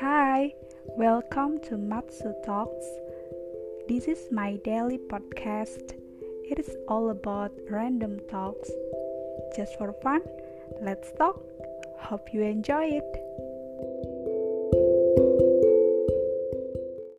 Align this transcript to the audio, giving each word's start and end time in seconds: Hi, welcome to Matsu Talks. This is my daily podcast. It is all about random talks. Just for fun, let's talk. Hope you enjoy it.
Hi, 0.00 0.54
welcome 0.96 1.58
to 1.62 1.76
Matsu 1.76 2.32
Talks. 2.44 2.86
This 3.88 4.06
is 4.06 4.28
my 4.30 4.54
daily 4.64 4.96
podcast. 4.96 5.92
It 6.48 6.60
is 6.60 6.70
all 6.86 7.10
about 7.10 7.50
random 7.68 8.20
talks. 8.30 8.70
Just 9.56 9.76
for 9.76 9.92
fun, 9.92 10.22
let's 10.80 11.10
talk. 11.18 11.42
Hope 11.98 12.32
you 12.32 12.42
enjoy 12.42 13.00
it. 13.00 15.47